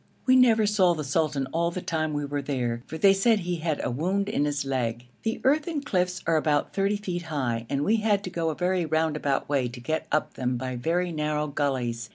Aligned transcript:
We 0.25 0.35
never 0.35 0.65
saw 0.65 0.95
the 0.95 1.03
sultan 1.03 1.45
all 1.51 1.69
the 1.69 1.79
time 1.83 2.13
we 2.13 2.25
were 2.25 2.41
there, 2.41 2.81
for 2.87 2.97
they 2.97 3.13
said 3.13 3.41
he 3.41 3.57
had 3.57 3.79
a 3.83 3.91
wound 3.91 4.29
in 4.29 4.45
his 4.45 4.65
leg. 4.65 5.05
The 5.21 5.39
earthen 5.43 5.83
cliffs 5.83 6.23
are 6.25 6.37
about 6.37 6.73
30 6.73 6.97
feet 6.97 7.21
high, 7.21 7.67
and 7.69 7.85
we 7.85 7.97
had 7.97 8.23
to 8.23 8.31
go 8.31 8.49
a 8.49 8.55
very 8.55 8.83
roundabout 8.83 9.47
way 9.47 9.67
to 9.67 9.79
get 9.79 10.07
up 10.11 10.33
them 10.33 10.57
by 10.57 10.75
very 10.75 11.11
narrow 11.11 11.45
gullies. 11.45 12.09